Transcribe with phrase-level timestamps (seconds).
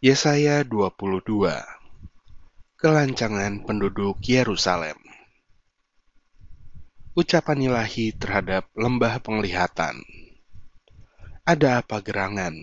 [0.00, 1.28] Yesaya 22
[2.80, 4.96] Kelancangan penduduk Yerusalem
[7.12, 10.00] Ucapan ilahi terhadap lembah penglihatan
[11.44, 12.56] Ada apa gerangan?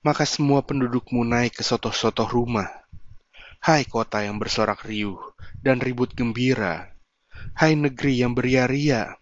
[0.00, 2.72] Maka semua pendudukmu naik ke sotoh-sotoh rumah.
[3.60, 5.20] Hai kota yang bersorak riuh
[5.60, 6.96] dan ribut gembira.
[7.60, 9.20] Hai negeri yang beria-ria.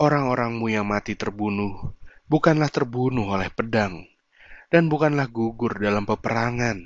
[0.00, 1.92] Orang-orangmu yang mati terbunuh,
[2.32, 4.08] bukanlah terbunuh oleh pedang,
[4.70, 6.78] dan bukanlah gugur dalam peperangan.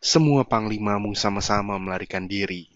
[0.00, 2.72] Semua panglimamu sama-sama melarikan diri.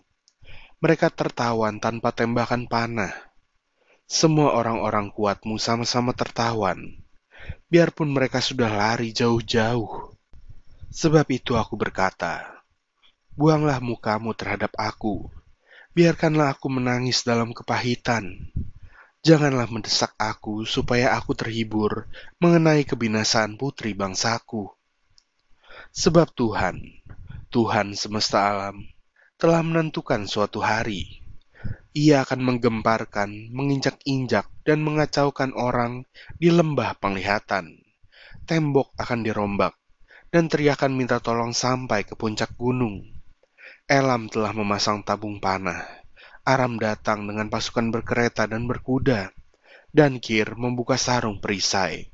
[0.84, 3.15] Mereka tertawan tanpa tembakan panah.
[4.05, 6.77] Semua orang-orang kuatmu sama-sama tertawan,
[7.73, 10.12] biarpun mereka sudah lari jauh-jauh.
[10.92, 12.61] Sebab itu aku berkata,
[13.33, 15.33] buanglah mukamu terhadap aku,
[15.97, 18.53] biarkanlah aku menangis dalam kepahitan
[19.23, 22.11] Janganlah mendesak aku supaya aku terhibur
[22.43, 24.67] mengenai kebinasaan putri bangsaku.
[25.95, 26.83] Sebab Tuhan,
[27.55, 28.83] Tuhan semesta alam,
[29.39, 31.23] telah menentukan suatu hari.
[31.95, 36.03] Ia akan menggemparkan, menginjak-injak, dan mengacaukan orang
[36.42, 37.79] di lembah penglihatan.
[38.42, 39.79] Tembok akan dirombak,
[40.34, 43.07] dan teriakan minta tolong sampai ke puncak gunung.
[43.86, 46.02] Elam telah memasang tabung panah
[46.43, 49.31] Aram datang dengan pasukan berkereta dan berkuda,
[49.95, 52.11] dan Kir membuka sarung perisai.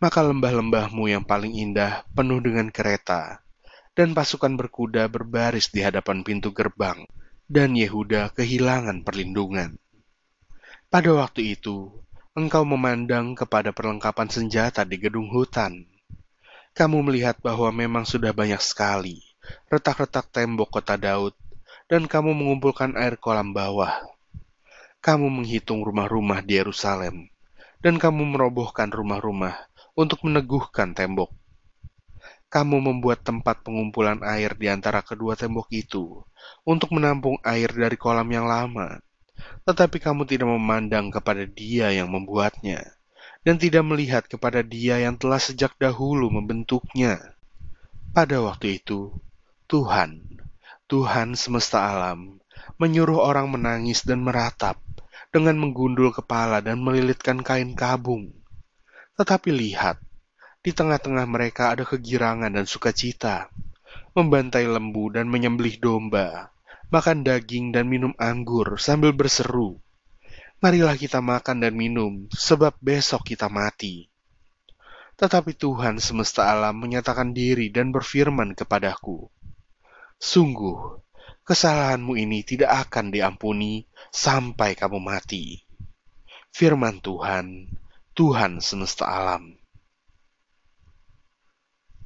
[0.00, 3.44] Maka lembah-lembahmu yang paling indah penuh dengan kereta,
[3.92, 7.04] dan pasukan berkuda berbaris di hadapan pintu gerbang,
[7.52, 9.76] dan Yehuda kehilangan perlindungan.
[10.88, 11.92] Pada waktu itu,
[12.32, 15.84] engkau memandang kepada perlengkapan senjata di gedung hutan.
[16.72, 19.20] Kamu melihat bahwa memang sudah banyak sekali
[19.68, 21.36] retak-retak tembok kota Daud
[21.92, 23.92] dan kamu mengumpulkan air kolam bawah.
[25.04, 27.28] Kamu menghitung rumah-rumah di Yerusalem,
[27.84, 31.28] dan kamu merobohkan rumah-rumah untuk meneguhkan tembok.
[32.48, 36.24] Kamu membuat tempat pengumpulan air di antara kedua tembok itu
[36.64, 38.96] untuk menampung air dari kolam yang lama,
[39.68, 42.80] tetapi kamu tidak memandang kepada Dia yang membuatnya,
[43.44, 47.20] dan tidak melihat kepada Dia yang telah sejak dahulu membentuknya.
[48.16, 49.12] Pada waktu itu,
[49.68, 50.40] Tuhan
[50.92, 52.36] Tuhan semesta alam
[52.76, 54.76] menyuruh orang menangis dan meratap
[55.32, 58.28] dengan menggundul kepala dan melilitkan kain kabung.
[59.16, 59.96] Tetapi lihat,
[60.60, 63.48] di tengah-tengah mereka ada kegirangan dan sukacita,
[64.12, 66.52] membantai lembu dan menyembelih domba,
[66.92, 69.80] makan daging dan minum anggur sambil berseru,
[70.60, 74.12] Marilah kita makan dan minum, sebab besok kita mati.
[75.16, 79.32] Tetapi Tuhan semesta alam menyatakan diri dan berfirman kepadaku,
[80.22, 81.02] Sungguh,
[81.42, 85.66] kesalahanmu ini tidak akan diampuni sampai kamu mati.
[86.54, 87.66] Firman Tuhan,
[88.14, 89.58] Tuhan semesta alam.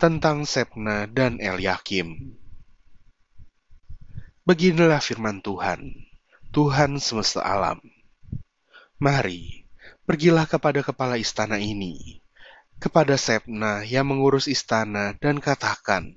[0.00, 2.40] Tentang Sepna dan Eliakim.
[4.48, 5.92] Beginilah firman Tuhan,
[6.56, 7.84] Tuhan semesta alam.
[8.96, 9.68] Mari,
[10.08, 12.24] pergilah kepada kepala istana ini,
[12.80, 16.16] kepada Sepna yang mengurus istana dan katakan,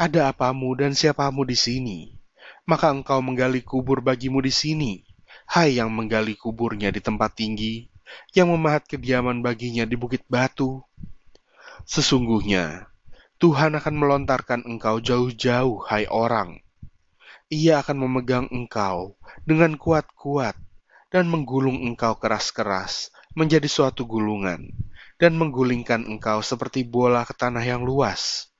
[0.00, 1.98] ada apamu dan siapamu di sini?
[2.64, 4.92] Maka engkau menggali kubur bagimu di sini,
[5.50, 7.90] hai yang menggali kuburnya di tempat tinggi,
[8.32, 10.80] yang memahat kediaman baginya di bukit batu.
[11.84, 12.88] Sesungguhnya,
[13.36, 16.62] Tuhan akan melontarkan engkau jauh-jauh, hai orang.
[17.52, 20.56] Ia akan memegang engkau dengan kuat-kuat
[21.12, 24.72] dan menggulung engkau keras-keras menjadi suatu gulungan,
[25.20, 28.51] dan menggulingkan engkau seperti bola ke tanah yang luas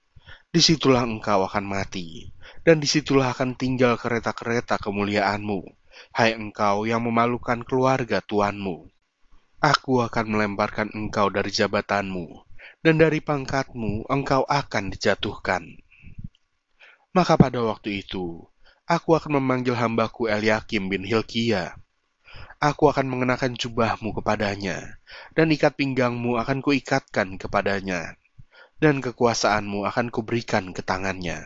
[0.52, 2.28] di situlah engkau akan mati,
[2.60, 5.64] dan di situlah akan tinggal kereta-kereta kemuliaanmu,
[6.12, 8.84] hai engkau yang memalukan keluarga tuanmu.
[9.64, 12.44] Aku akan melemparkan engkau dari jabatanmu,
[12.84, 15.64] dan dari pangkatmu engkau akan dijatuhkan.
[17.16, 18.44] Maka pada waktu itu,
[18.84, 21.80] aku akan memanggil hambaku Eliakim bin Hilkia.
[22.60, 25.00] Aku akan mengenakan jubahmu kepadanya,
[25.32, 28.20] dan ikat pinggangmu akan kuikatkan kepadanya
[28.82, 31.38] dan kekuasaanmu akan kuberikan ke tangannya.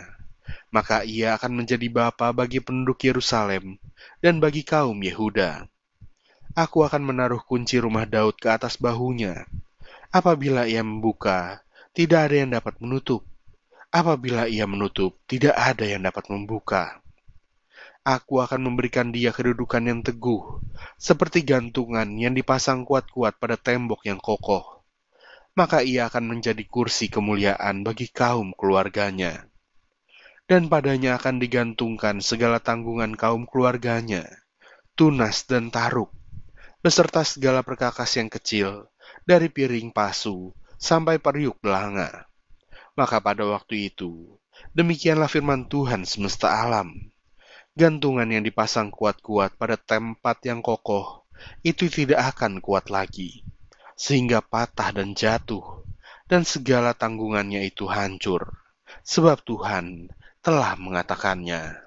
[0.73, 3.77] Maka ia akan menjadi bapa bagi penduduk Yerusalem
[4.25, 5.69] dan bagi kaum Yehuda.
[6.56, 9.44] Aku akan menaruh kunci rumah Daud ke atas bahunya.
[10.09, 11.61] Apabila ia membuka,
[11.93, 13.21] tidak ada yang dapat menutup.
[13.93, 17.05] Apabila ia menutup, tidak ada yang dapat membuka.
[18.00, 20.65] Aku akan memberikan dia kedudukan yang teguh,
[20.97, 24.75] seperti gantungan yang dipasang kuat-kuat pada tembok yang kokoh
[25.56, 29.49] maka ia akan menjadi kursi kemuliaan bagi kaum keluarganya.
[30.47, 34.29] Dan padanya akan digantungkan segala tanggungan kaum keluarganya,
[34.94, 36.12] tunas dan taruk,
[36.85, 38.87] beserta segala perkakas yang kecil,
[39.26, 42.29] dari piring pasu sampai periuk belanga.
[42.94, 44.38] Maka pada waktu itu,
[44.76, 46.94] demikianlah firman Tuhan semesta alam.
[47.75, 51.26] Gantungan yang dipasang kuat-kuat pada tempat yang kokoh,
[51.67, 53.44] itu tidak akan kuat lagi,
[53.96, 55.82] sehingga patah dan jatuh,
[56.28, 58.52] dan segala tanggungannya itu hancur,
[59.02, 60.12] sebab Tuhan
[60.44, 61.86] telah mengatakannya.